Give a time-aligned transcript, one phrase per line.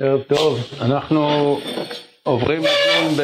[0.00, 1.20] ערב טוב, אנחנו
[2.22, 3.22] עוברים לדון ב...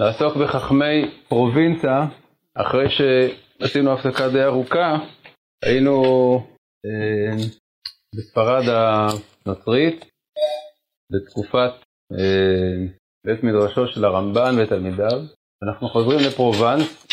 [0.00, 2.06] לעסוק בחכמי פרובינציה,
[2.54, 4.98] אחרי שעשינו הפסקה די ארוכה,
[5.64, 6.02] היינו
[6.86, 7.36] אה,
[8.14, 10.04] בספרד הנוצרית,
[11.12, 11.72] בתקופת
[12.12, 12.86] אה,
[13.26, 15.20] בית מדרשו של הרמב"ן ותלמידיו,
[15.62, 17.06] אנחנו חוזרים לפרובנס,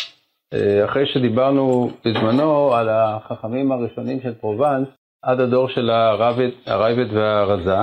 [0.53, 4.87] אה, אחרי שדיברנו בזמנו על החכמים הראשונים של פרובנס,
[5.27, 5.89] עד הדור של
[6.65, 7.77] הרייבד והרזה,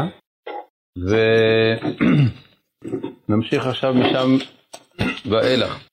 [3.28, 4.36] ונמשיך עכשיו משם
[5.30, 5.88] ואילך.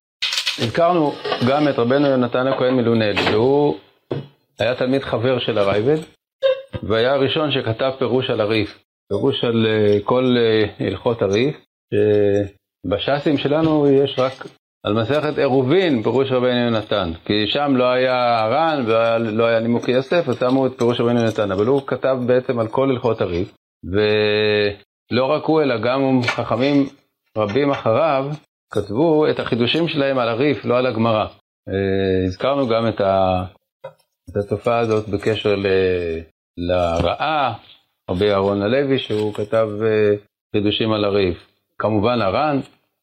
[0.60, 1.12] הזכרנו
[1.50, 3.78] גם את רבנו יונתן הכהן מלונל, והוא
[4.60, 5.98] היה תלמיד חבר של הרייבד,
[6.84, 11.56] והיה הראשון שכתב פירוש על הריף, פירוש על אה, כל אה, הלכות הריף,
[11.94, 14.34] שבש"סים שלנו יש רק
[14.84, 20.30] על מסכת עירובין, פירוש רבנו יונתן, כי שם לא היה הר"ן ולא היה נימוקי יוסף,
[20.30, 23.52] אז שמו את פירוש רבנו יונתן, אבל הוא כתב בעצם על כל הלכות הריב,
[23.92, 26.86] ולא רק הוא, אלא גם חכמים
[27.38, 28.26] רבים אחריו,
[28.74, 31.26] כתבו את החידושים שלהם על הריף, לא על הגמרא.
[31.70, 33.44] אה, הזכרנו גם את, ה...
[34.30, 35.66] את התופעה הזאת בקשר ל...
[36.58, 37.54] לרעה,
[38.10, 40.16] רבי אהרון הלוי, שהוא כתב אה,
[40.56, 41.38] חידושים על הריף.
[41.78, 42.60] כמובן הר"ן,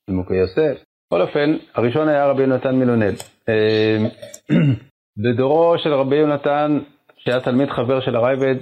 [0.08, 0.87] נימוקי יוסף.
[1.08, 3.14] בכל אופן, הראשון היה רבי יונתן מילונל.
[3.48, 4.06] אמ,
[5.22, 6.78] בדורו של רבי יונתן,
[7.16, 8.54] שהיה תלמיד חבר של הרייבד,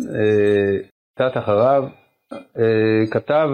[0.00, 1.84] אה, קצת אחריו,
[2.32, 3.48] אה, כתב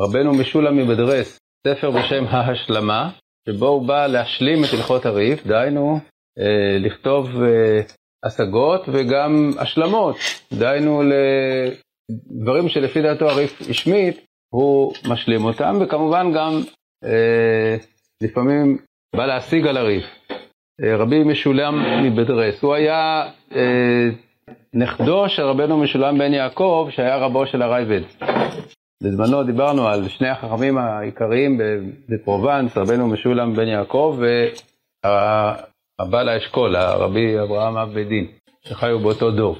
[0.00, 3.10] רבנו משולם מבדרס ספר בשם ההשלמה,
[3.48, 5.98] שבו הוא בא להשלים את הלכות הריף, דהיינו
[6.38, 7.28] אה, לכתוב
[8.24, 10.16] השגות וגם השלמות,
[10.52, 14.20] דהיינו לדברים שלפי דעתו הריף השמיט,
[14.54, 16.62] הוא משלים אותם, וכמובן גם
[18.22, 18.78] לפעמים
[19.16, 20.04] בא להשיג על הריף.
[20.82, 24.08] אה, רבי משולם מבדרס, הוא היה אה,
[24.74, 28.00] נכדו של רבנו משולם בן יעקב, שהיה רבו של הרייבד.
[29.02, 31.60] בזמנו דיברנו על שני החכמים העיקריים
[32.08, 34.18] בפרובנס, רבנו משולם בן יעקב
[35.04, 38.26] והבעל האשכול, הרבי אברהם אב בית דין,
[38.64, 39.56] שחיו באותו דור.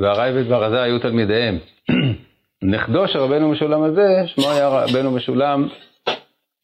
[0.00, 1.58] והרייבד והרזה היו תלמידיהם.
[2.72, 5.68] נכדו של רבנו משולם הזה, שמו היה רבנו משולם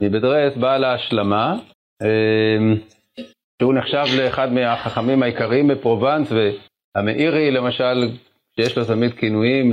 [0.02, 1.56] מבדרס בעל ההשלמה,
[2.02, 2.76] אמ,
[3.62, 6.28] שהוא נחשב לאחד מהחכמים העיקריים בפרובנס,
[6.96, 8.08] והמאירי למשל,
[8.56, 9.72] שיש לו תמיד כינויים,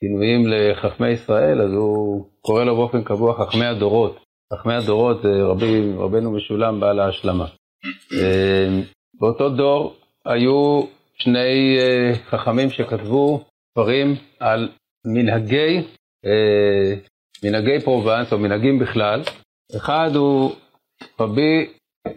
[0.00, 4.24] כינויים לחכמי ישראל, אז הוא קורא לו באופן קבוע חכמי הדורות.
[4.52, 7.46] חכמי הדורות זה רבי, רבנו משולם בעל ההשלמה.
[8.12, 8.82] אמ,
[9.20, 10.82] באותו דור היו
[11.18, 14.68] שני אה, חכמים שכתבו ספרים על
[15.06, 15.76] מנהגי,
[16.26, 16.94] אה,
[17.44, 19.22] מנהגי פרובנס או מנהגים בכלל,
[19.76, 20.52] אחד הוא
[21.20, 21.66] רבי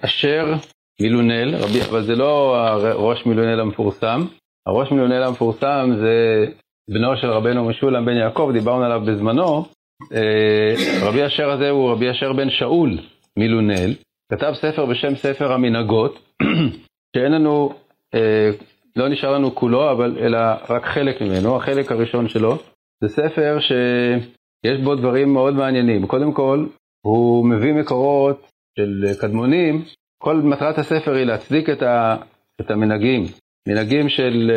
[0.06, 0.54] אשר
[1.02, 4.26] מילונל, רבי, אבל זה לא הראש מילונל המפורסם,
[4.68, 6.46] הראש מילונל המפורסם זה
[6.90, 9.66] בנו של רבנו משולם בן יעקב, דיברנו עליו בזמנו,
[10.14, 12.98] אה, רבי אשר הזה הוא רבי אשר בן שאול
[13.40, 13.94] מילונל,
[14.32, 16.20] כתב ספר בשם ספר המנהגות,
[17.16, 17.74] שאין לנו,
[18.14, 18.50] אה,
[18.96, 22.58] לא נשאר לנו כולו, אבל אלא רק חלק ממנו, החלק הראשון שלו,
[23.04, 26.08] זה ספר שיש בו דברים מאוד מעניינים.
[26.08, 26.66] קודם כל,
[27.06, 28.50] הוא מביא מקורות
[28.80, 29.84] של קדמונים,
[30.18, 32.18] כל מטרת הספר היא להצדיק את, ה,
[32.62, 33.24] את המנהגים,
[33.68, 34.52] מנהגים של,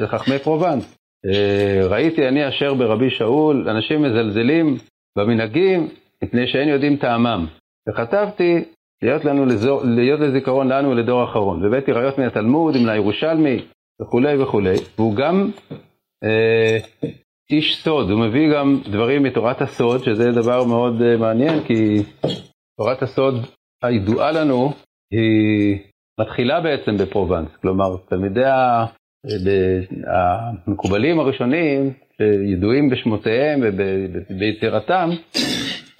[0.00, 0.96] של חכמי פרובנס.
[1.26, 4.76] אה, ראיתי אני אשר ברבי שאול, אנשים מזלזלים
[5.18, 5.88] במנהגים
[6.24, 7.46] מפני שאין יודעים טעמם.
[7.88, 8.64] וכתבתי
[9.02, 11.62] להיות, לנו לזור, להיות לזיכרון לנו ולדור אחרון.
[11.62, 13.62] והבאתי ראיות מן התלמוד, מן הירושלמי
[14.02, 14.76] וכולי וכולי.
[14.98, 15.50] והוא גם
[16.24, 16.78] אה,
[17.50, 22.02] איש סוד, הוא מביא גם דברים מתורת הסוד, שזה דבר מאוד uh, מעניין, כי
[22.80, 23.34] תורת הסוד
[23.82, 24.72] הידועה לנו,
[25.12, 25.78] היא
[26.20, 27.48] מתחילה בעצם בפרובנס.
[27.62, 28.44] כלומר, תלמידי
[30.06, 35.10] המקובלים הראשונים, שידועים בשמותיהם וביצירתם,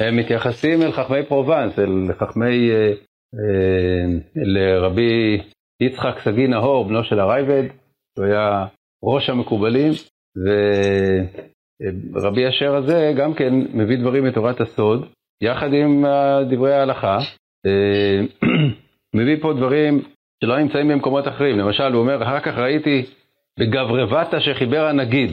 [0.01, 2.93] הם מתייחסים אל חכמי פרובנס, אל חכמי, אה,
[3.39, 5.43] אה, לרבי
[5.83, 7.63] יצחק שגיא נהור, בנו של הרייבד,
[8.19, 8.67] הוא היה
[9.05, 9.93] ראש המקובלים,
[12.15, 15.07] ורבי אשר הזה גם כן מביא דברים מתורת הסוד,
[15.43, 16.05] יחד עם
[16.51, 17.19] דברי ההלכה,
[17.67, 18.21] אה,
[19.17, 20.03] מביא פה דברים
[20.45, 21.59] שלא נמצאים במקומות אחרים.
[21.59, 23.03] למשל, הוא אומר, אחר כך ראיתי
[23.61, 25.31] בגברבתא שחיבר הנגיד.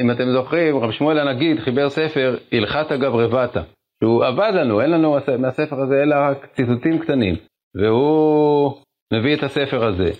[0.00, 3.60] אם אתם זוכרים, רב שמואל הנגיד חיבר ספר הלכת הגברבתא,
[4.02, 7.34] שהוא עבד לנו, אין לנו מהספר הזה אלא רק ציטוטים קטנים,
[7.74, 8.72] והוא
[9.12, 10.10] מביא את הספר הזה.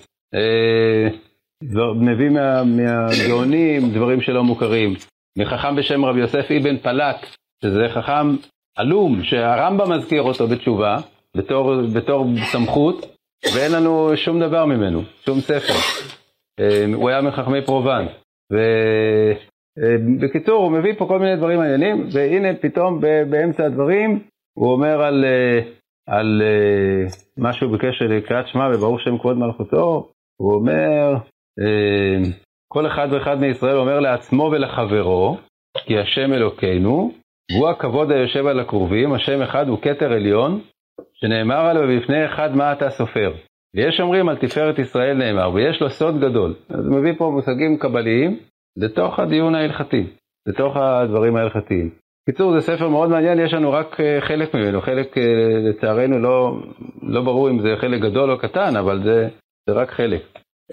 [1.76, 4.94] אה, מביא מה, מהגאונים דברים שלא מוכרים.
[5.38, 7.26] מחכם בשם רבי יוסף אבן פלט,
[7.62, 8.37] שזה חכם
[8.76, 10.99] עלום, שהרמב"ם מזכיר אותו בתשובה,
[11.37, 13.06] בתור, בתור סמכות,
[13.55, 15.75] ואין לנו שום דבר ממנו, שום ספר.
[16.61, 18.11] אה, הוא היה מחכמי פרובנס.
[18.53, 19.32] אה,
[20.20, 23.00] בקיצור, הוא מביא פה כל מיני דברים מעניינים, והנה פתאום
[23.31, 24.23] באמצע הדברים
[24.59, 25.61] הוא אומר על, אה,
[26.06, 26.43] על
[27.38, 30.11] משהו בקשר לקריאת שמע וברוך שם כבוד מלכותו,
[30.41, 31.17] הוא אומר,
[32.69, 35.38] כל אחד ואחד מישראל אומר לעצמו ולחברו,
[35.78, 37.12] כי השם אלוקינו,
[37.52, 40.60] והוא הכבוד היושב על הקרובים, השם אחד הוא כתר עליון,
[41.14, 43.32] שנאמר עליו בפני אחד מה אתה סופר.
[43.76, 46.54] ויש אומרים על תפארת ישראל נאמר, ויש לו סוד גדול.
[46.69, 48.38] אז מביא פה מושגים קבליים
[48.76, 50.06] לתוך הדיון ההלכתי,
[50.46, 51.90] לתוך הדברים ההלכתיים.
[52.31, 55.22] קיצור, זה ספר מאוד מעניין, יש לנו רק אה, חלק ממנו, חלק אה,
[55.69, 56.60] לצערנו לא,
[57.02, 59.28] לא ברור אם זה חלק גדול או קטן, אבל זה,
[59.69, 60.22] זה רק חלק.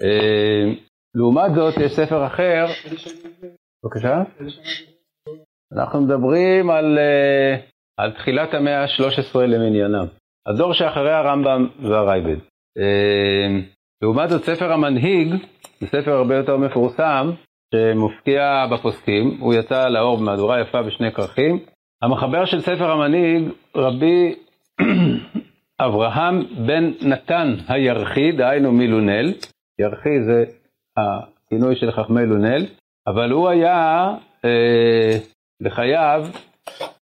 [0.04, 0.74] אה,
[1.16, 2.66] לעומת זאת, יש ספר אחר,
[3.84, 4.24] בבקשה?
[5.74, 7.00] אנחנו מדברים על,
[7.98, 10.06] על תחילת המאה ה-13 למניינם.
[10.48, 12.38] הדור שאחרי הרמב"ם והרייבד.
[12.78, 13.60] אה,
[14.02, 15.36] לעומת זאת ספר המנהיג,
[15.80, 17.32] זה ספר הרבה יותר מפורסם,
[17.76, 21.60] שמופיע בפוסקים, הוא יצא לאור במהדורה יפה בשני כרכים.
[22.02, 24.36] המחבר של ספר המנהיג, רבי
[25.86, 29.34] אברהם בן נתן הירחי, דהיינו מלונל,
[29.80, 30.44] ירחי זה
[30.98, 32.66] הכינוי של חכמי לונל,
[33.08, 34.08] אבל הוא היה
[34.46, 35.18] אה,
[35.62, 36.26] בחייו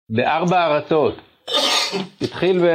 [0.09, 1.13] בארבע ארצות.
[2.21, 2.67] התחיל ב...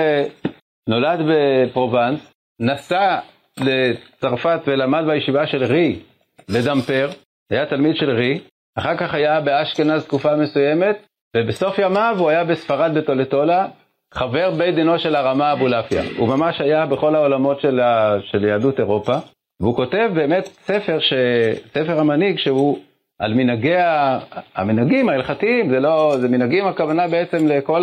[0.88, 3.18] נולד בפרובנס, נסע
[3.60, 6.00] לצרפת ולמד בישיבה של רי
[6.48, 7.08] לדמפר,
[7.50, 8.40] היה תלמיד של רי,
[8.78, 11.06] אחר כך היה באשכנז תקופה מסוימת,
[11.36, 13.66] ובסוף ימיו הוא היה בספרד בטולטולה,
[14.14, 16.02] חבר בית דינו של הרמה אבולעפיה.
[16.18, 18.16] הוא ממש היה בכל העולמות של, ה...
[18.22, 19.16] של יהדות אירופה,
[19.60, 21.12] והוא כותב באמת ספר, ש...
[21.74, 22.78] ספר המנהיג שהוא
[23.18, 24.18] על מנהגי, ה...
[24.54, 27.82] המנהגים ההלכתיים, זה לא, זה מנהגים הכוונה בעצם לכל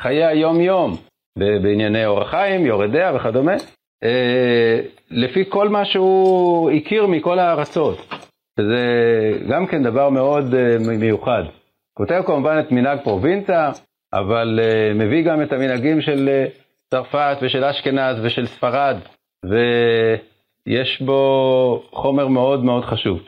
[0.00, 0.96] חיי היום-יום,
[1.38, 3.54] בענייני אורח חיים, יורדיה וכדומה.
[4.04, 4.80] אה,
[5.10, 8.14] לפי כל מה שהוא הכיר מכל הארצות,
[8.60, 8.76] שזה
[9.48, 11.42] גם כן דבר מאוד אה, מיוחד.
[11.94, 13.70] כותב כמובן את מנהג פרובינציה,
[14.12, 16.44] אבל אה, מביא גם את המנהגים של
[16.90, 18.96] צרפת ושל אשכנז ושל ספרד,
[20.68, 23.18] ויש בו חומר מאוד מאוד חשוב.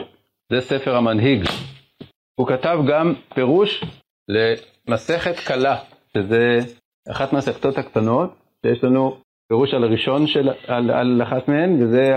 [0.52, 1.44] זה ספר המנהיג.
[2.40, 3.84] הוא כתב גם פירוש
[4.28, 5.76] למסכת קלה,
[6.14, 6.58] שזה
[7.10, 8.30] אחת מהסכתות הקטנות,
[8.66, 9.16] שיש לנו
[9.48, 12.10] פירוש על הראשון של, על, על אחת מהן, וזה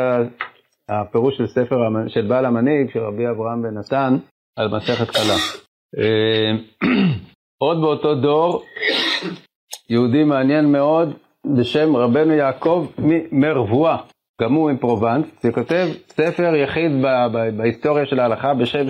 [0.89, 1.75] הפירוש של ספר
[2.07, 4.17] של בעל המנהיג, של רבי אברהם בן נתן,
[4.55, 5.35] על מסכת קלה.
[5.99, 6.51] אה,
[7.63, 8.63] עוד באותו דור,
[9.89, 11.13] יהודי מעניין מאוד,
[11.57, 12.87] בשם רבנו יעקב
[13.31, 13.97] מרבואה,
[14.41, 16.91] גם הוא מפרובנס, שכותב ספר יחיד
[17.57, 18.89] בהיסטוריה של ההלכה בשם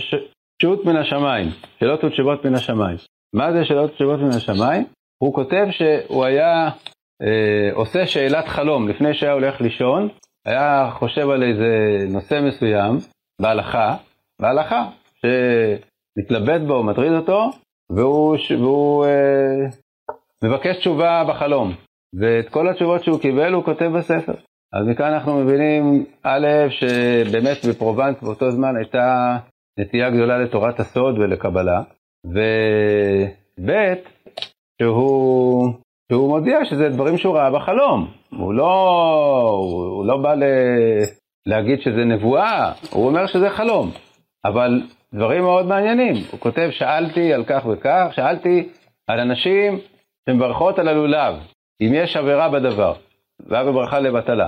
[0.61, 1.47] שו"ת מן השמיים,
[1.79, 2.97] שאלות ותשובות מן השמיים.
[3.35, 4.85] מה זה שאלות ותשובות מן השמיים?
[5.23, 6.69] הוא כותב שהוא היה
[7.21, 10.09] אה, עושה שאלת חלום לפני שהיה הולך לישון,
[10.45, 12.97] היה חושב על איזה נושא מסוים
[13.41, 13.95] בהלכה,
[14.41, 14.85] בהלכה,
[15.15, 17.49] שמתלבט בו, מטריד אותו,
[17.89, 19.69] והוא, והוא אה,
[20.43, 21.73] מבקש תשובה בחלום.
[22.19, 24.33] ואת כל התשובות שהוא קיבל הוא כותב בספר.
[24.73, 29.37] אז מכאן אנחנו מבינים, א', שבאמת בפרובנס באותו זמן הייתה
[29.79, 31.81] נטייה גדולה לתורת הסוד ולקבלה,
[32.25, 33.71] וב',
[34.81, 35.73] שהוא
[36.11, 38.07] שהוא מודיע שזה דברים שהוא ראה בחלום.
[38.29, 38.73] הוא לא,
[39.49, 40.43] הוא, הוא לא בא ל,
[41.45, 43.91] להגיד שזה נבואה, הוא אומר שזה חלום.
[44.45, 44.81] אבל
[45.13, 46.15] דברים מאוד מעניינים.
[46.31, 48.69] הוא כותב, שאלתי על כך וכך, שאלתי
[49.07, 49.79] על אנשים
[50.29, 51.35] שמברכות על הלולב,
[51.81, 52.93] אם יש עבירה בדבר,
[53.47, 54.47] והיה בברכה לבטלה,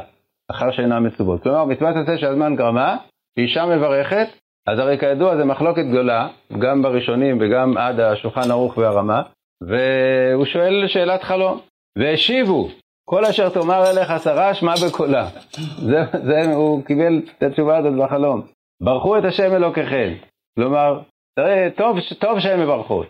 [0.51, 1.43] אחר שאינם מצוות.
[1.43, 2.97] כלומר, מצוות עשה שהזמן גרמה,
[3.39, 4.27] שאישה מברכת,
[4.67, 6.27] אז הרי כידוע זה מחלוקת גדולה,
[6.59, 9.21] גם בראשונים וגם עד השולחן ערוך והרמה,
[9.63, 11.59] והוא שואל שאלת חלום.
[11.97, 12.69] והשיבו,
[13.09, 15.29] כל אשר תאמר אליך שרה, שמע בקולה.
[15.89, 18.41] זה, זה, הוא קיבל את התשובה הזאת בחלום.
[18.83, 20.13] ברכו את השם אלוקיכם.
[20.55, 20.99] כלומר,
[21.35, 23.07] תראה, טוב, טוב שהם מברכות.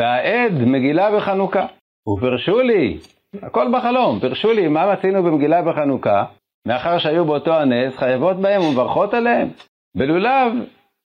[0.00, 1.66] והעד מגילה בחנוכה.
[2.08, 2.98] ופרשו לי,
[3.42, 6.24] הכל בחלום, פרשו לי מה מצינו במגילה בחנוכה,
[6.66, 9.48] מאחר שהיו באותו הנס, חייבות בהם ומברכות עליהם.
[9.96, 10.52] בלולב,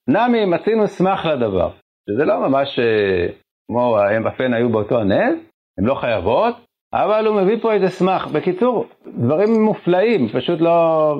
[0.08, 1.70] נמי מצינו סמך לדבר.
[2.10, 3.26] שזה לא ממש אה,
[3.68, 5.38] כמו הם בפן היו באותו הנס,
[5.78, 6.54] הן לא חייבות,
[6.92, 8.26] אבל הוא מביא פה איזה סמך.
[8.26, 11.14] בקיצור, דברים מופלאים, פשוט לא,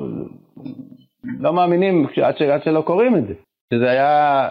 [1.39, 3.33] לא מאמינים עד, ש, עד שלא קוראים את זה.
[3.73, 4.49] שזה היה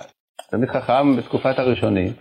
[0.51, 2.13] תמיד חכם בתקופת הראשונים,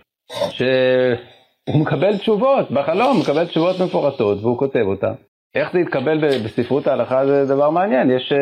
[1.68, 5.12] שהוא מקבל תשובות בחלום, מקבל תשובות מפורטות והוא כותב אותן.
[5.54, 8.32] איך זה יתקבל בספרות ההלכה זה דבר מעניין, יש,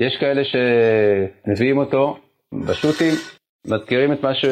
[0.00, 2.16] יש כאלה שמביאים אותו
[2.66, 3.14] בשו"תים,
[3.66, 4.44] מזכירים את מה ש...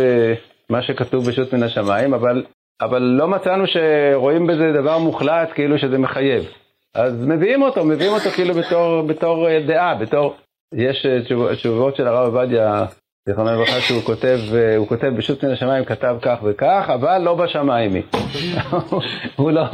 [0.71, 2.45] מה שכתוב בשו"ת מן השמיים, אבל,
[2.81, 6.45] אבל לא מצאנו שרואים בזה דבר מוחלט, כאילו שזה מחייב.
[6.95, 10.37] אז מביאים אותו, מביאים אותו כאילו בתור, בתור אה, דעה, בתור...
[10.75, 12.87] יש אה, תשוב, תשובות של הרב עובדיה
[13.29, 14.39] זיכרונו לברכה, שהוא כותב,
[14.77, 18.05] הוא כותב בשו"ת מן השמיים, כתב כך וכך, אבל לא בשמיים היא.
[19.39, 19.65] הוא לא,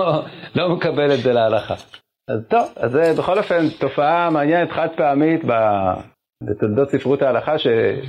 [0.54, 1.74] לא מקבל את זה להלכה.
[2.28, 5.40] אז טוב, אז זה בכל אופן תופעה מעניינת חד פעמית
[6.42, 7.66] בתולדות ספרות ההלכה, ש,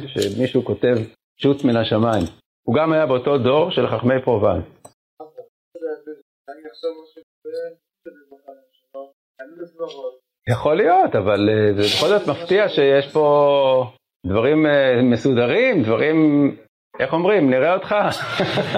[0.08, 0.96] שמישהו כותב
[1.42, 2.24] שו"ת מן השמיים.
[2.68, 4.64] הוא גם היה באותו דור של חכמי פרובנס.
[10.50, 13.24] יכול להיות, אבל אה, זה בכל זאת מפתיע שיש פה
[14.25, 16.50] דברים אה, מסודרים, דברים,
[17.00, 17.96] איך אומרים, נראה אותך.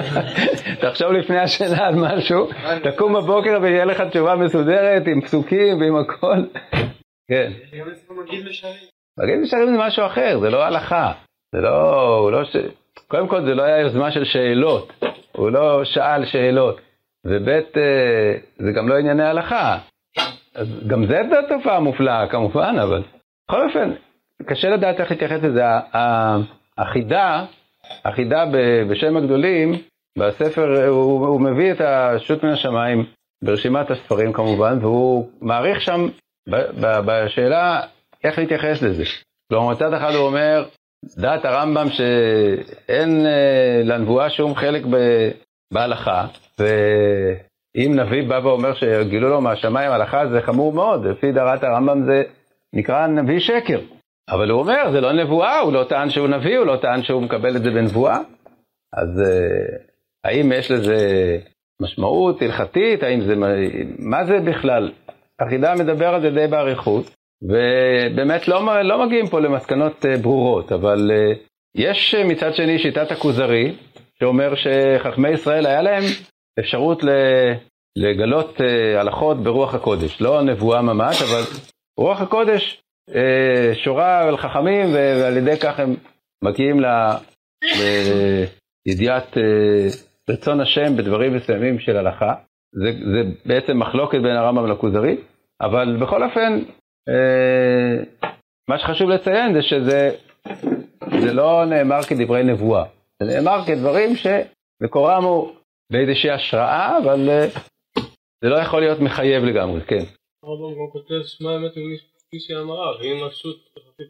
[0.82, 2.48] תחשוב לפני השינה על משהו,
[2.84, 6.38] תקום בבוקר ויהיה לך תשובה מסודרת עם פסוקים ועם הכל.
[7.32, 7.52] כן.
[9.20, 11.14] מגיד משרים זה משהו אחר, זה לא הלכה.
[11.56, 12.56] זה לא, לא ש...
[13.08, 14.94] קודם כל זה לא היה יוזמה של שאלות,
[15.32, 16.82] הוא לא שאל שאלות.
[17.26, 19.78] וב' אה, זה גם לא ענייני הלכה.
[20.56, 23.04] אז גם זה תופעה מופלאה כמובן, אבל
[23.48, 23.92] בכל אופן,
[24.46, 25.64] קשה לדעת איך להתייחס לזה.
[26.78, 27.46] החידה,
[28.06, 28.46] החידה
[28.90, 29.74] בשם הגדולים,
[30.18, 33.06] בספר הוא, הוא מביא את השו"ת מן השמיים
[33.44, 36.08] ברשימת הספרים כמובן, והוא מעריך שם
[37.06, 37.82] בשאלה
[38.24, 39.04] איך להתייחס לזה.
[39.50, 40.66] כלומר, מצד אחד הוא אומר,
[41.18, 44.84] דעת הרמב"ם שאין אה, לנבואה שום חלק
[45.74, 46.28] בהלכה,
[46.60, 52.24] ואם נביא בא ואומר שגילו לו מהשמיים הלכה זה חמור מאוד, לפי דעת הרמב"ם זה
[52.74, 53.80] נקרא נביא שקר.
[54.30, 57.22] אבל הוא אומר, זה לא נבואה, הוא לא טען שהוא נביא, הוא לא טען שהוא
[57.22, 58.20] מקבל את זה בנבואה.
[58.94, 59.78] אז אה,
[60.24, 60.98] האם יש לזה
[61.82, 63.04] משמעות הלכתית?
[63.04, 63.36] האם זה,
[64.00, 64.92] מה זה בכלל?
[65.40, 71.12] החידה מדבר על זה די באריכות, ובאמת לא, לא מגיעים פה למסקנות אה, ברורות, אבל
[71.12, 71.34] אה,
[71.76, 73.76] יש מצד שני שיטת הכוזרי,
[74.20, 76.04] שאומר שחכמי ישראל היה להם
[76.60, 77.04] אפשרות
[77.98, 78.62] לגלות
[78.98, 80.22] הלכות ברוח הקודש.
[80.22, 81.42] לא נבואה ממש, אבל
[82.00, 82.85] רוח הקודש
[83.74, 85.96] שורה על חכמים, ועל ידי כך הם
[86.44, 86.80] מגיעים
[88.86, 89.88] לידיעת אה,
[90.30, 92.34] רצון השם בדברים מסוימים של הלכה.
[92.72, 95.18] זה, זה בעצם מחלוקת בין הרמב"ם לכוזרי,
[95.62, 96.60] אבל בכל אופן,
[97.10, 98.04] אה,
[98.70, 100.16] מה שחשוב לציין זה שזה
[101.22, 102.86] זה לא נאמר כדברי נבואה,
[103.24, 105.54] זה נאמר כדברים שמקורם הוא
[105.92, 107.48] באיזושהי השראה, אבל אה,
[108.44, 110.04] זה לא יכול להיות מחייב לגמרי, כן.
[110.44, 111.78] הרמב"ם גם כותב שמע אמת
[112.36, 113.56] כפי שאמרה, ואם השו"ת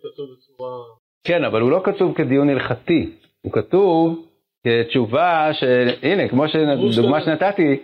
[0.01, 0.77] כתוב בצורה...
[1.24, 3.10] כן, אבל הוא לא כתוב כדיון הלכתי,
[3.41, 4.25] הוא כתוב
[4.67, 7.84] כתשובה שהנה, כמו שדוגמה שנתתי,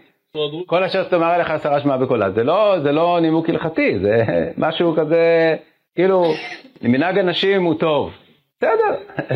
[0.65, 2.31] כל אשר תאמר אליך עשרה שמע בקולה.
[2.31, 4.23] זה לא, זה לא נימוק הלכתי, זה
[4.67, 5.55] משהו כזה,
[5.95, 6.23] כאילו,
[6.81, 8.11] מנהג הנשים הוא טוב.
[8.57, 8.95] בסדר,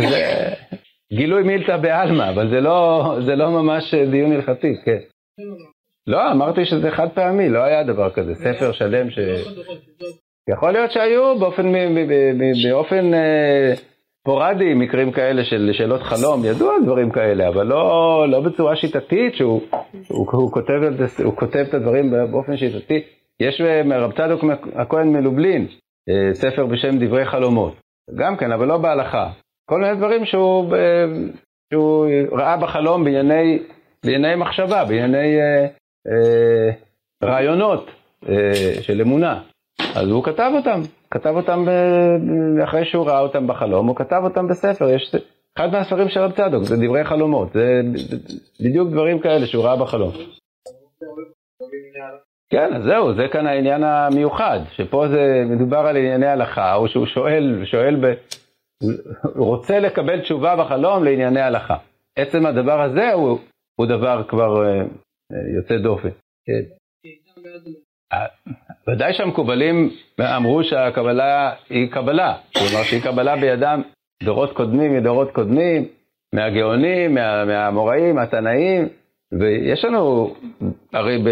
[0.09, 0.50] זה
[1.17, 5.00] גילוי מילתא בעלמא, אבל זה לא, זה לא ממש דיון הלכתי, כן.
[6.07, 9.19] לא, אמרתי שזה חד פעמי, לא היה דבר כזה, ספר שלם ש...
[10.50, 11.74] יכול להיות שהיו באופן,
[12.64, 13.74] באופן אה,
[14.25, 19.62] פורדי מקרים כאלה של שאלות חלום, ידוע דברים כאלה, אבל לא, לא בצורה שיטתית שהוא
[20.08, 20.82] הוא, הוא כותב,
[21.24, 23.04] הוא כותב את הדברים באופן שיטתי.
[23.40, 24.44] יש מרב צדוק
[24.75, 25.68] הכהן מלובלין,
[26.10, 27.74] אה, ספר בשם דברי חלומות,
[28.16, 29.30] גם כן, אבל לא בהלכה.
[29.70, 30.75] כל מיני דברים שהוא,
[31.74, 33.60] שהוא ראה בחלום בענייני,
[34.06, 35.66] בענייני מחשבה, בענייני אה,
[36.08, 36.72] אה,
[37.24, 37.92] רעיונות
[38.30, 39.42] אה, של אמונה.
[39.96, 41.70] אז הוא כתב אותם, כתב אותם ב...
[42.63, 45.15] אחרי שהוא ראה אותם בחלום, הוא כתב אותם בספר, יש
[45.58, 47.82] אחד מהספרים של רב צדוק, זה דברי חלומות, זה
[48.60, 50.12] בדיוק דברים כאלה שהוא ראה בחלום.
[52.50, 57.05] כן, אז זהו, זה כאן העניין המיוחד, שפה זה מדובר על ענייני הלכה, או שהוא
[57.05, 58.13] שואל, שואל ב...
[59.36, 61.77] רוצה לקבל תשובה בחלום לענייני הלכה.
[62.15, 63.39] עצם הדבר הזה הוא,
[63.75, 66.10] הוא דבר כבר uh, יוצא דופן.
[66.46, 66.63] כן.
[68.88, 73.81] ודאי שהמקובלים אמרו שהקבלה היא קבלה, כלומר שהיא קבלה בידם
[74.24, 75.88] דורות קודמים מדורות קודמים,
[76.35, 78.88] מהגאונים, מה, מהאמוראים, מהתנאים,
[79.39, 80.35] ויש לנו
[80.93, 81.24] הרי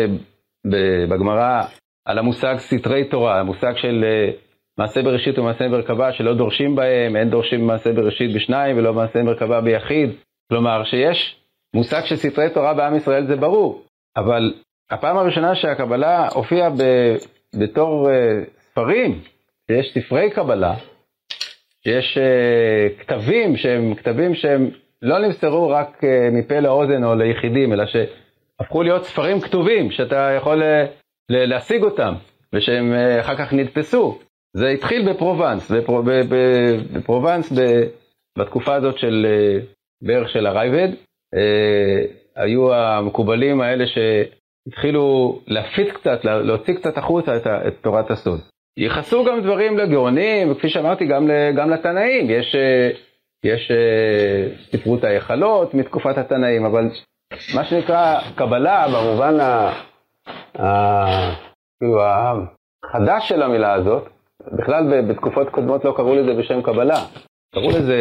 [1.09, 1.63] בגמרא
[2.05, 4.31] על המושג סתרי תורה, המושג של אה,
[4.77, 9.61] מעשה בראשית ומעשה מרכבה שלא דורשים בהם, אין דורשים מעשה בראשית בשניים ולא מעשה מרכבה
[9.61, 10.09] ביחיד,
[10.49, 11.39] כלומר שיש
[11.75, 13.83] מושג של סתרי תורה בעם ישראל זה ברור,
[14.17, 14.53] אבל
[14.91, 16.83] הפעם הראשונה שהקבלה הופיעה ב,
[17.59, 18.11] בתור uh,
[18.61, 19.21] ספרים,
[19.67, 20.75] שיש ספרי קבלה,
[21.83, 24.69] שיש uh, כתבים שהם כתבים שהם
[25.01, 30.61] לא נמסרו רק uh, מפה לאוזן או ליחידים, אלא שהפכו להיות ספרים כתובים, שאתה יכול
[30.61, 30.87] uh,
[31.29, 32.13] להשיג אותם,
[32.53, 34.19] ושהם uh, אחר כך נדפסו.
[34.53, 36.01] זה התחיל בפרובנס, בפר,
[36.93, 37.83] בפרובנס ב,
[38.37, 39.65] בתקופה הזאת של uh,
[40.07, 41.39] בערך של הרייבד, uh,
[42.35, 43.97] היו המקובלים האלה ש...
[44.67, 48.39] התחילו להפיץ קצת, להוציא קצת החוצה את, את תורת הסוד.
[48.77, 52.29] ייחסו גם דברים לגאונים, וכפי שאמרתי, גם, גם לתנאים.
[52.29, 52.55] יש,
[53.43, 56.89] יש אה, ספרות ההיכלות מתקופת התנאים, אבל
[57.55, 59.71] מה שנקרא קבלה במובן ה...
[61.79, 64.09] כאילו החדש של המילה הזאת,
[64.51, 66.97] בכלל בתקופות קודמות לא קראו לזה בשם קבלה,
[67.55, 67.97] קראו לזה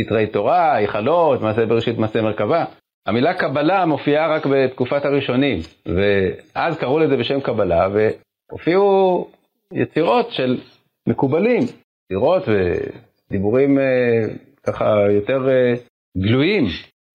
[0.00, 2.64] סתרי תורה, היכלות, מעשה בראשית, מעשה מרכבה.
[3.06, 9.28] המילה קבלה מופיעה רק בתקופת הראשונים, ואז קראו לזה בשם קבלה, והופיעו
[9.72, 10.60] יצירות של
[11.08, 11.62] מקובלים,
[12.04, 13.84] יצירות ודיבורים אה,
[14.62, 15.74] ככה יותר אה,
[16.18, 16.64] גלויים.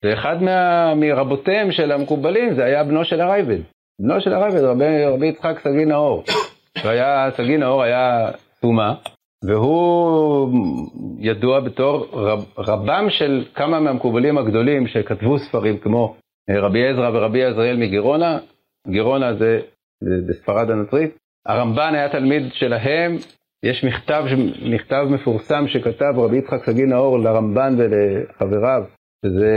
[0.04, 3.60] ואחד מה, מרבותיהם של המקובלים זה היה בנו של הרייבד.
[4.00, 6.24] בנו של הרייבד, רבי, רבי יצחק סגי נאור.
[7.38, 8.94] סגי נאור היה טומאה,
[9.44, 10.50] והוא
[11.20, 16.16] ידוע בתור רב, רבם של כמה מהמקובלים הגדולים שכתבו ספרים כמו
[16.50, 18.40] אה, רבי עזרא ורבי עזריאל מגירונה,
[18.88, 19.60] גירונה זה
[20.28, 21.18] בספרד הנוצרית.
[21.46, 23.16] הרמב"ן היה תלמיד שלהם,
[23.64, 24.24] יש מכתב,
[24.62, 28.84] מכתב מפורסם שכתב רבי יצחק סגי נאור לרמב"ן ולחבריו,
[29.26, 29.56] שזה,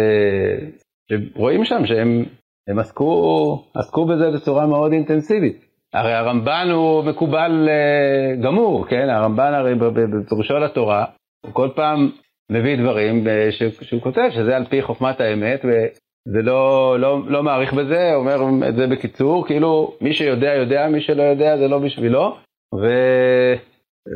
[1.10, 5.69] שרואים שם שהם עסקו, עסקו בזה בצורה מאוד אינטנסיבית.
[5.92, 9.08] הרי הרמב"ן הוא מקובל uh, גמור, כן?
[9.08, 11.04] הרמב"ן הרי בפירושו לתורה,
[11.46, 12.10] הוא כל פעם
[12.50, 17.42] מביא דברים uh, ש, שהוא כותב, שזה על פי חוכמת האמת, וזה לא, לא, לא
[17.42, 21.78] מעריך בזה, אומר את זה בקיצור, כאילו מי שיודע יודע, מי שלא יודע זה לא
[21.78, 22.36] בשבילו,
[22.74, 22.86] ו,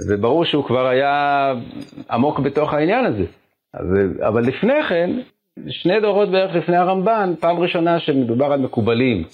[0.08, 1.52] וברור שהוא כבר היה
[2.10, 3.24] עמוק בתוך העניין הזה.
[3.74, 3.86] אז,
[4.28, 5.10] אבל לפני כן,
[5.68, 9.24] שני דורות בערך לפני הרמב"ן, פעם ראשונה שמדובר על מקובלים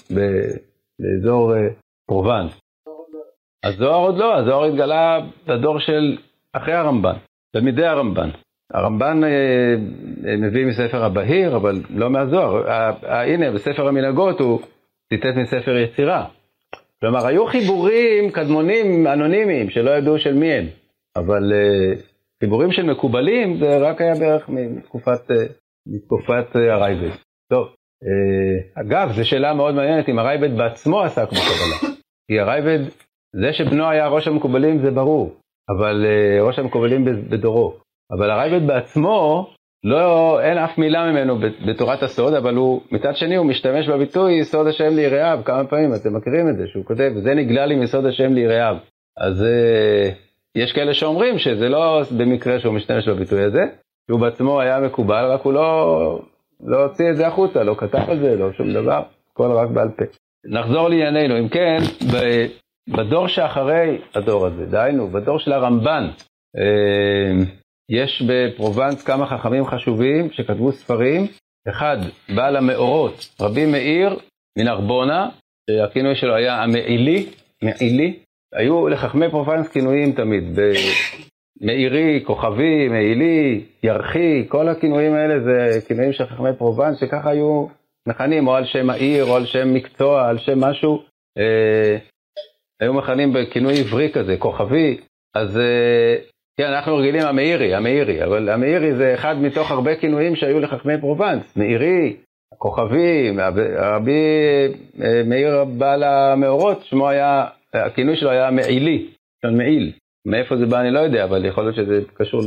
[1.00, 1.54] באזור
[2.10, 2.60] פרובנס.
[3.64, 6.16] הזוהר עוד לא, הזוהר התגלה בדור של
[6.52, 7.14] אחרי הרמב"ן,
[7.52, 8.30] תלמידי הרמב"ן.
[8.74, 9.28] הרמב"ן אה,
[10.26, 12.68] אה, מביא מספר הבהיר, אבל לא מהזוהר.
[12.68, 14.60] אה, אה, הנה, בספר המנהגות הוא
[15.08, 16.26] ציטט מספר יצירה.
[17.00, 20.66] כלומר, היו חיבורים קדמונים אנונימיים שלא ידעו של מי הם,
[21.16, 22.00] אבל אה,
[22.44, 25.36] חיבורים של מקובלים זה רק היה בערך מתקופת, אה,
[25.86, 27.10] מתקופת הרייבד.
[27.50, 27.66] טוב,
[28.74, 31.90] אגב, זו שאלה מאוד מעניינת אם הרייבד בעצמו עסק בקבלה.
[32.30, 32.78] כי הרייבד,
[33.32, 35.34] זה שבנו היה ראש המקובלים זה ברור,
[35.70, 37.76] אבל uh, ראש המקובלים בדורו.
[38.12, 39.50] אבל הרייבד בעצמו,
[39.84, 41.38] לא, אין אף מילה ממנו
[41.68, 46.16] בתורת הסוד, אבל הוא, מצד שני הוא משתמש בביטוי סוד השם ליראיו כמה פעמים, אתם
[46.16, 48.76] מכירים את זה, שהוא כותב, זה נגלה לי מסוד השם ליראיו.
[49.18, 50.14] אז uh,
[50.54, 53.62] יש כאלה שאומרים שזה לא במקרה שהוא משתמש בביטוי הזה,
[54.10, 56.22] שהוא בעצמו היה מקובל, רק הוא לא,
[56.64, 59.88] לא הוציא את זה החוצה, לא כתב על זה, לא שום דבר, הכל רק בעל
[59.88, 60.04] פה.
[60.46, 61.78] נחזור לענייננו, אם כן,
[62.88, 66.08] בדור שאחרי הדור הזה, דהיינו, בדור של הרמב"ן,
[66.56, 67.44] אה,
[67.90, 71.26] יש בפרובנס כמה חכמים חשובים שכתבו ספרים,
[71.68, 71.96] אחד,
[72.34, 74.18] בעל המאורות, רבי מאיר
[74.58, 75.28] מנרבונה,
[75.70, 77.26] שהכינוי שלו היה המעילי,
[77.62, 78.18] מעילי,
[78.54, 80.58] היו לחכמי פרובנס כינויים תמיד,
[81.60, 87.66] מאירי, כוכבי, מעילי, ירחי, כל הכינויים האלה זה כינויים של חכמי פרובנס, שככה היו
[88.08, 91.02] מכנים או על שם העיר או על שם מקצוע, על שם משהו.
[91.38, 91.96] אה,
[92.80, 95.00] היו מכנים בכינוי עברי כזה, כוכבי.
[95.34, 96.16] אז אה,
[96.56, 101.56] כן, אנחנו רגילים המאירי, המאירי, אבל המאירי זה אחד מתוך הרבה כינויים שהיו לחכמי פרובנס.
[101.56, 102.16] מאירי,
[102.58, 103.36] כוכבי,
[103.76, 104.20] רבי
[105.02, 109.10] אה, מאיר בעל המאורות, שמו היה, הכינוי שלו היה מעילי,
[109.42, 109.92] שם מעיל.
[110.26, 112.42] מאיפה זה בא אני לא יודע, אבל יכול להיות שזה קשור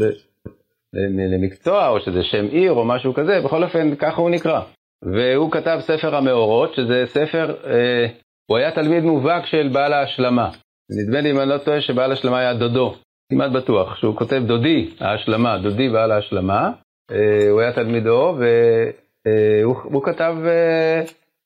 [1.34, 4.62] למקצוע, או שזה שם עיר או משהו כזה, בכל אופן ככה הוא נקרא.
[5.06, 8.08] והוא כתב ספר המאורות, שזה ספר, אה,
[8.46, 10.50] הוא היה תלמיד מובהק של בעל ההשלמה.
[11.00, 12.96] נדמה לי, אם אני לא טועה, שבעל ההשלמה היה דודו,
[13.32, 16.72] כמעט בטוח, שהוא כותב דודי ההשלמה, דודי בעל ההשלמה,
[17.12, 21.02] אה, הוא היה תלמידו, והוא אה, כתב אה,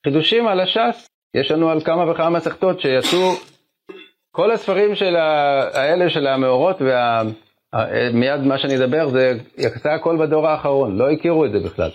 [0.07, 1.07] חידושים על הש"ס.
[1.35, 3.31] יש לנו על כמה וכמה מסכתות שיצאו,
[4.31, 7.21] כל הספרים של האלה של המאורות, וה...
[7.73, 11.89] אה, מיד מה שאני אדבר, זה יצא הכל בדור האחרון, לא הכירו את זה בכלל.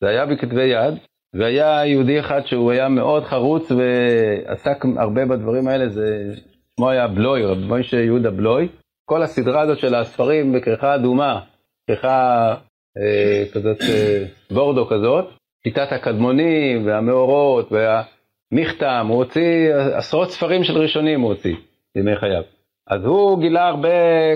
[0.00, 0.94] זה היה בכתבי יד,
[1.34, 6.32] והיה יהודי אחד שהוא היה מאוד חרוץ ועסק הרבה בדברים האלה, זה
[6.76, 8.68] שמו היה בלוי, רב מוישה יהודה בלוי.
[9.04, 11.40] כל הסדרה הזאת של הספרים בכריכה אדומה,
[11.86, 12.54] כריכה
[12.98, 15.24] אה, כזאת, אה, וורדו כזאת,
[15.64, 21.56] שיטת הקדמונים והמאורות והמכתם, הוא הוציא עשרות ספרים של ראשונים הוא הוציא
[21.96, 22.42] בימי חייו.
[22.86, 23.88] אז הוא גילה הרבה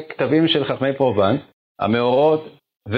[0.09, 1.40] כתבים של חכמי פרובנס,
[1.79, 2.49] המאורות,
[2.88, 2.97] ו...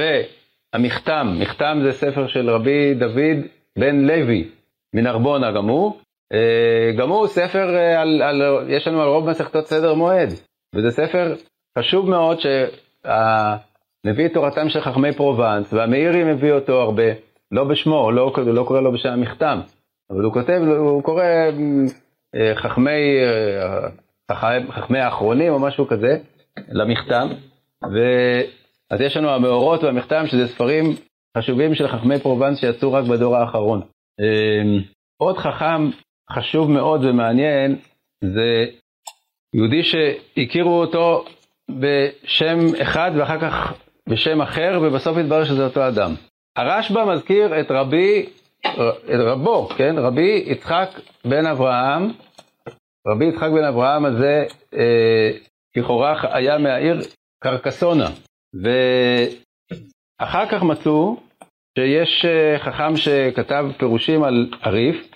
[0.73, 3.47] המכתם, מכתם זה ספר של רבי דוד
[3.79, 4.49] בן לוי
[4.95, 5.93] מנרבונה גם הוא.
[6.33, 10.29] אה, גם הוא ספר, אה, על, על, יש לנו על רוב מסכתות סדר מועד,
[10.75, 11.35] וזה ספר
[11.79, 17.13] חשוב מאוד שמביא את תורתם של חכמי פרובנס, והמאירי מביא אותו הרבה,
[17.53, 19.61] לא בשמו, לא, לא קורא לו בשם המכתם,
[20.11, 21.25] אבל הוא כותב, הוא קורא
[22.35, 23.19] אה, חכמי,
[24.71, 26.17] חכמי האחרונים או משהו כזה,
[26.69, 27.29] למכתם,
[27.93, 27.99] ו...
[28.91, 30.85] אז יש לנו המאורות והמכתם, שזה ספרים
[31.39, 33.81] חשובים של חכמי פרובנס שיצאו רק בדור האחרון.
[34.21, 34.83] אמ,
[35.17, 35.91] עוד חכם
[36.31, 37.77] חשוב מאוד ומעניין
[38.25, 38.67] זה
[39.55, 41.25] יהודי שהכירו אותו
[41.71, 43.73] בשם אחד ואחר כך
[44.09, 46.15] בשם אחר, ובסוף התברר שזה אותו אדם.
[46.57, 48.27] הרשב"א מזכיר את רבי,
[49.05, 50.89] את רבו, כן, רבי יצחק
[51.25, 52.11] בן אברהם,
[53.09, 55.31] רבי יצחק בן אברהם הזה אה,
[55.77, 57.01] לכאורה היה מהעיר
[57.45, 58.09] קרקסונה,
[58.55, 61.17] ואחר כך מצאו
[61.79, 65.09] שיש אה, חכם שכתב פירושים על הריף,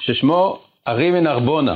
[0.00, 0.58] ששמו
[0.88, 1.74] ארי מנרבונה,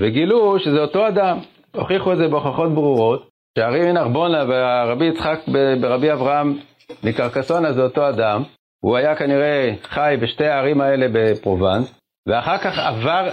[0.00, 1.38] וגילו שזה אותו אדם,
[1.74, 5.40] הוכיחו את זה בהוכחות ברורות, שארי מנרבונה והרבי יצחק
[5.80, 6.58] ברבי אברהם
[7.04, 8.42] מקרקסונה זה אותו אדם,
[8.80, 13.28] הוא היה כנראה חי בשתי הערים האלה בפרובנס, ואחר כך עבר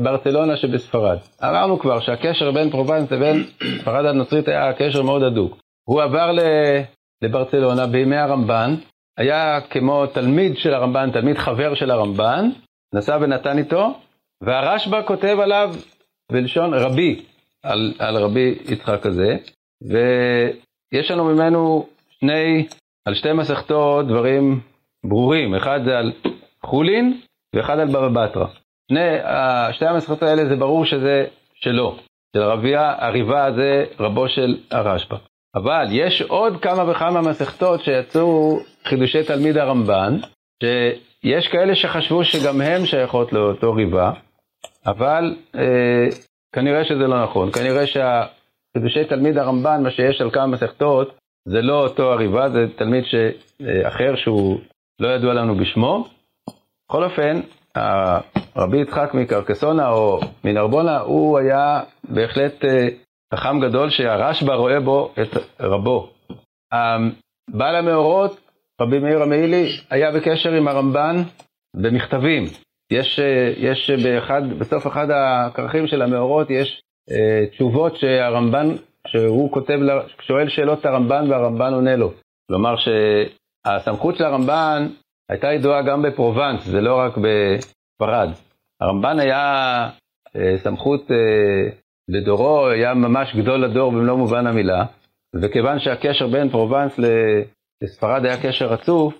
[0.00, 1.18] לברצלונה שבספרד.
[1.42, 3.44] אמרנו כבר שהקשר בין פרובנס לבין
[3.80, 5.63] ספרד הנוצרית היה קשר מאוד הדוק.
[5.84, 6.30] הוא עבר
[7.22, 8.74] לברצלונה בימי הרמב"ן,
[9.18, 12.50] היה כמו תלמיד של הרמב"ן, תלמיד חבר של הרמב"ן,
[12.94, 14.00] נסע ונתן איתו,
[14.42, 15.74] והרשב"א כותב עליו
[16.32, 17.22] בלשון רבי,
[17.62, 19.36] על, על רבי יצחק הזה,
[19.82, 22.66] ויש לנו ממנו שני,
[23.04, 24.60] על שתי מסכתות דברים
[25.04, 26.12] ברורים, אחד זה על
[26.62, 27.20] חולין
[27.54, 28.46] ואחד על בבא בתרא.
[28.90, 29.18] שני,
[29.72, 31.96] שתי המסכתות האלה זה ברור שזה שלו,
[32.36, 35.33] של רביה, הריבה זה רבו של הרשב"א.
[35.54, 40.18] אבל יש עוד כמה וכמה מסכתות שיצאו חידושי תלמיד הרמב"ן,
[40.62, 44.12] שיש כאלה שחשבו שגם הן שייכות לאותו ריבה,
[44.86, 46.06] אבל אה,
[46.54, 47.52] כנראה שזה לא נכון.
[47.52, 51.16] כנראה שהחידושי תלמיד הרמב"ן, מה שיש על כמה מסכתות,
[51.48, 53.14] זה לא אותו הריבה, זה תלמיד ש...
[53.60, 54.60] אה, אחר שהוא
[55.00, 56.08] לא ידוע לנו בשמו.
[56.88, 57.40] בכל אופן,
[58.56, 62.88] רבי יצחק מקרקסונה או מנרבונה, הוא היה בהחלט אה,
[63.36, 65.28] חכם גדול שהרשב"א רואה בו את
[65.60, 66.10] רבו.
[67.50, 68.40] בעל המאורות,
[68.80, 71.16] רבי מאיר המעילי, היה בקשר עם הרמב"ן
[71.76, 72.44] במכתבים.
[72.92, 73.20] יש,
[73.56, 78.66] יש באחד, בסוף אחד הכרכים של המאורות יש אה, תשובות שהרמב"ן,
[79.06, 79.78] שהוא כותב,
[80.20, 82.12] שואל שאלות את הרמב"ן והרמב"ן עונה לו.
[82.48, 84.88] כלומר שהסמכות של הרמב"ן
[85.30, 88.28] הייתה ידועה גם בפרובנס, זה לא רק בספרד.
[88.80, 89.42] הרמב"ן היה
[90.36, 94.84] אה, סמכות אה, לדורו, היה ממש גדול הדור במלוא מובן המילה,
[95.42, 97.00] וכיוון שהקשר בין פרובנס
[97.82, 99.14] לספרד היה קשר רצוף,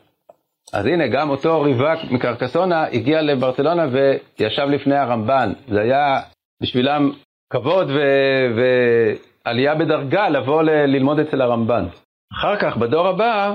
[0.72, 5.52] אז הנה, גם אותו ריבק מקרקסונה הגיע לברצלונה וישב לפני הרמב"ן.
[5.68, 6.20] זה היה
[6.62, 7.10] בשבילם
[7.52, 11.84] כבוד ו- ועלייה בדרגה לבוא ל- ללמוד אצל הרמב"ן.
[12.32, 13.54] אחר כך, בדור הבא,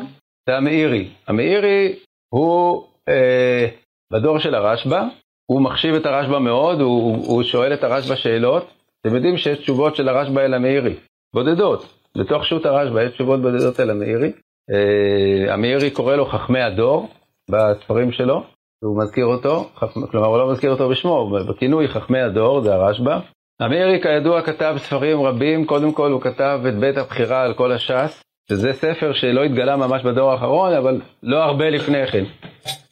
[0.49, 1.09] זה המאירי.
[1.27, 1.95] המאירי
[2.33, 3.67] הוא אה,
[4.13, 5.03] בדור של הרשב"א,
[5.45, 8.78] הוא מחשיב את הרשב"א מאוד, הוא, הוא שואל את הרשב"א שאלות.
[9.01, 10.95] אתם יודעים שיש תשובות של הרשב"א אל המאירי,
[11.33, 11.85] בודדות.
[12.17, 14.31] בתוך שו"ת הרשב"א יש תשובות בודדות אל המאירי.
[14.71, 17.09] אה, המאירי קורא לו חכמי הדור
[17.49, 18.43] בספרים שלו,
[18.83, 19.69] והוא מזכיר אותו,
[20.11, 23.19] כלומר הוא לא מזכיר אותו בשמו, בכינוי חכמי הדור, זה הרשב"א.
[23.59, 28.23] המאירי כידוע כתב ספרים רבים, קודם כל הוא כתב את בית הבחירה על כל הש"ס,
[28.49, 32.23] שזה ספר שלא התגלה ממש בדור האחרון, אבל לא הרבה לפני כן.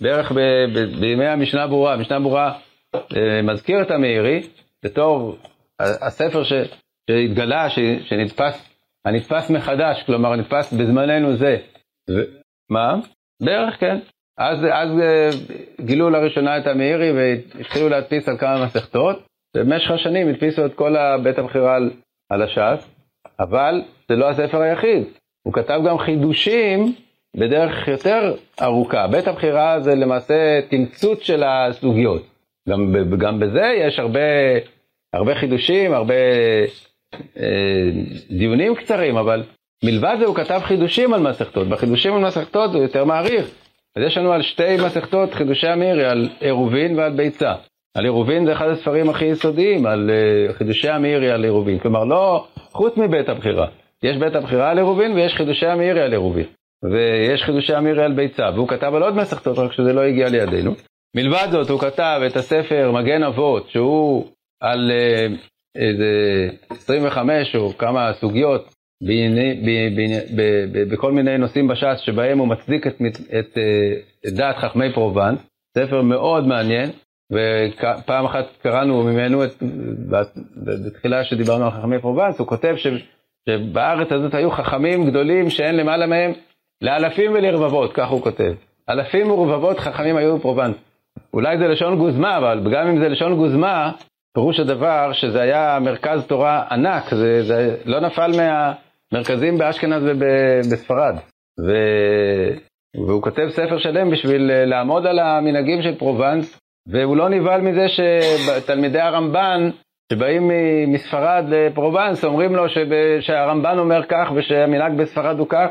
[0.02, 0.40] בערך ב,
[0.74, 2.54] ב, בימי המשנה ברורה, המשנה ברורה
[2.96, 4.44] אה, מזכיר את המאירי
[4.86, 5.38] בתור
[5.80, 6.54] הספר ש,
[7.10, 11.58] שהתגלה, ש, שנתפס הנתפס מחדש, כלומר נתפס בזמננו זה.
[12.10, 12.14] ו...
[12.70, 12.96] מה?
[13.44, 13.98] בערך כן.
[14.38, 15.30] אז, אז אה,
[15.82, 19.28] גילו לראשונה את המאירי והתחילו להדפיס על כמה מסכתות.
[19.56, 21.92] במשך השנים הדפיסו את כל בית המכירה על,
[22.30, 22.96] על הש"ס,
[23.40, 25.04] אבל זה לא הספר היחיד.
[25.44, 26.96] הוא כתב גם חידושים
[27.38, 29.08] בדרך יותר ארוכה.
[29.08, 32.24] בית הבחירה זה למעשה תמצות של הסוגיות.
[32.70, 34.20] גם, גם בזה יש הרבה,
[35.14, 36.14] הרבה חידושים, הרבה
[37.38, 37.90] אה,
[38.38, 39.44] דיונים קצרים, אבל
[39.84, 41.68] מלבד זה הוא כתב חידושים על מסכתות.
[41.68, 43.46] בחידושים על מסכתות הוא יותר מעריך.
[43.96, 47.54] אז יש לנו על שתי מסכתות חידושי המירי, על עירובין ועל ביצה.
[47.98, 51.80] על עירובין זה אחד הספרים הכי יסודיים, על uh, חידושי המירי על עירובין.
[51.80, 53.68] כלומר, לא חוץ מבית הבחירה.
[54.04, 56.46] יש בית הבחירה על עירובין ויש חידושי המירי על עירובין.
[56.84, 60.72] ויש חידושי המירי על ביצה, והוא כתב על עוד מסכתות, רק שזה לא הגיע לידינו.
[61.16, 64.26] מלבד זאת, הוא כתב את הספר מגן אבות, שהוא
[64.62, 65.38] על אה,
[65.76, 69.54] איזה 25 או כמה סוגיות בעיני,
[69.96, 70.20] בעיני,
[70.92, 73.58] בכל מיני נושאים בש"ס שבהם הוא מצדיק את, את, את,
[74.28, 75.40] את דעת חכמי פרובנס,
[75.78, 76.90] ספר מאוד מעניין,
[77.32, 79.64] ופעם אחת קראנו ממנו, את,
[80.86, 82.88] בתחילה שדיברנו על חכמי פרובנס, הוא כותב ש,
[83.50, 86.32] שבארץ הזאת היו חכמים גדולים שאין למעלה מהם
[86.82, 88.54] לאלפים ולרבבות, כך הוא כותב.
[88.90, 90.76] אלפים ורבבות חכמים היו בפרובנס.
[91.34, 93.92] אולי זה לשון גוזמה, אבל גם אם זה לשון גוזמה,
[94.38, 98.74] פירוש הדבר שזה היה מרכז תורה ענק, זה, זה לא נפל מה,
[99.14, 101.16] מרכזיים באשכנז ובספרד.
[101.68, 101.72] ו...
[103.08, 109.00] והוא כותב ספר שלם בשביל לעמוד על המנהגים של פרובנס, והוא לא נבהל מזה שתלמידי
[109.00, 109.70] הרמב"ן
[110.14, 110.52] שבאים
[110.88, 112.64] מספרד לפרובנס אומרים לו
[113.20, 115.68] שהרמב"ן אומר כך ושהמנהג בספרד הוא כך,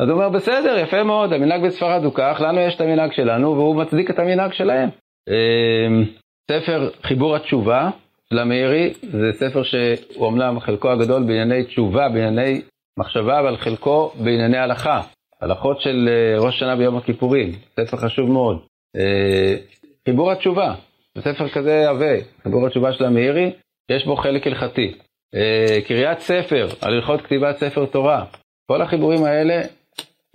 [0.00, 3.56] אז הוא אומר בסדר, יפה מאוד, המנהג בספרד הוא כך, לנו יש את המנהג שלנו
[3.56, 4.88] והוא מצדיק את המנהג שלהם.
[5.28, 6.04] אמ,
[6.50, 7.90] ספר חיבור התשובה
[8.32, 12.62] של המאירי זה ספר שהוא אמנם חלקו הגדול בענייני תשובה, בענייני
[12.98, 15.02] מחשבה, אבל חלקו בענייני הלכה.
[15.40, 18.58] הלכות של אה, ראש השנה ביום הכיפורים, ספר חשוב מאוד.
[18.96, 19.56] אה,
[20.08, 20.74] חיבור התשובה,
[21.14, 23.52] זה ספר כזה עבה, חיבור התשובה של המאירי,
[23.90, 24.94] יש בו חלק הלכתי.
[25.34, 28.24] אה, קריאת ספר, על הלכות כתיבת ספר תורה,
[28.70, 29.62] כל החיבורים האלה,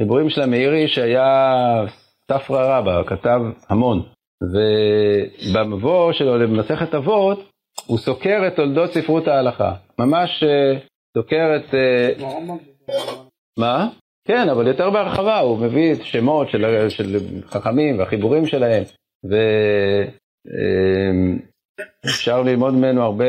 [0.01, 1.85] חיבורים של המאירי שהיה
[2.31, 4.03] ספרא רבא, כתב המון.
[4.43, 7.54] ובמבוא שלו למסכת אבות,
[7.87, 9.73] הוא סוקר את תולדות ספרות ההלכה.
[9.99, 10.43] ממש
[11.17, 11.73] סוקר את...
[13.59, 13.89] מה?
[14.27, 17.17] כן, אבל יותר בהרחבה, הוא מביא את שמות של, של
[17.47, 18.83] חכמים והחיבורים שלהם,
[22.03, 23.25] ואפשר ללמוד ממנו הרבה,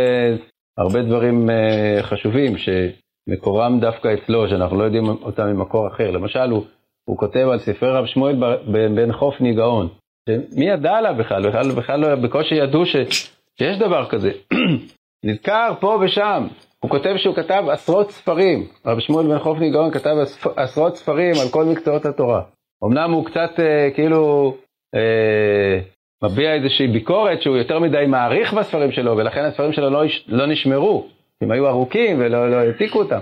[0.78, 6.10] הרבה דברים אה, חשובים שמקורם דווקא אצלו, שאנחנו לא יודעים אותם ממקור אחר.
[6.10, 6.64] למשל, הוא,
[7.04, 8.36] הוא כותב על ספרי רב שמואל
[8.94, 9.88] בן חופני גאון.
[10.56, 11.48] מי ידע עליו בכלל?
[11.48, 12.96] בכלל, בכלל לא, בקושי ידעו ש,
[13.58, 14.30] שיש דבר כזה.
[15.26, 16.46] נזכר פה ושם,
[16.80, 20.16] הוא כותב שהוא כתב עשרות ספרים, רב שמואל בן חופני גאון כתב
[20.56, 22.42] עשרות ספרים על כל מקצועות התורה.
[22.84, 24.54] אמנם הוא קצת אה, כאילו
[24.94, 25.80] אה,
[26.24, 31.06] מביע איזושהי ביקורת שהוא יותר מדי מעריך בספרים שלו, ולכן הספרים שלו לא, לא נשמרו,
[31.42, 33.18] הם היו ארוכים ולא לא העתיקו אותם.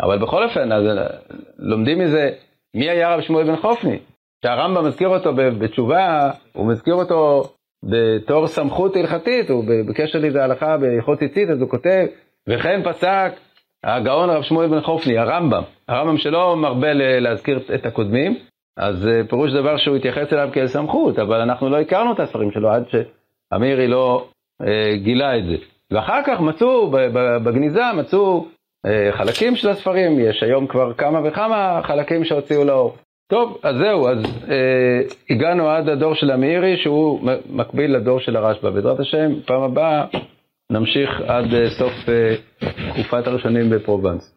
[0.00, 1.06] אבל בכל אופן, אז אה,
[1.58, 2.30] לומדים מזה
[2.76, 3.98] מי היה רב שמואל בן חופני.
[4.44, 7.48] שהרמב"ם מזכיר אותו בתשובה, הוא מזכיר אותו
[7.90, 12.06] בתור סמכות הלכתית, הוא בקשר לזה הלכה בהלכות ציצית, אז הוא כותב
[12.48, 13.32] וכן פסק
[13.84, 18.36] הגאון הרב שמואל בן חופני, הרמב"ם, הרמב"ם שלא מרבה להזכיר את הקודמים,
[18.76, 22.50] אז אה, פירוש דבר שהוא התייחס אליו כאל סמכות, אבל אנחנו לא הכרנו את הספרים
[22.50, 24.28] שלו עד שאמירי לא
[24.62, 25.56] אה, גילה את זה.
[25.90, 26.90] ואחר כך מצאו,
[27.44, 28.46] בגניזה מצאו
[28.86, 32.96] אה, חלקים של הספרים, יש היום כבר כמה וכמה חלקים שהוציאו לאור.
[33.28, 38.70] טוב, אז זהו, אז אה, הגענו עד הדור של המאירי, שהוא מקביל לדור של הרשב"א.
[38.70, 40.04] בעזרת השם, פעם הבאה
[40.70, 42.34] נמשיך עד אה, סוף אה,
[42.92, 44.35] תקופת הראשונים בפרובנס.